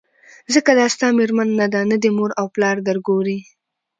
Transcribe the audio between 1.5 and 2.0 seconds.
نه ده نه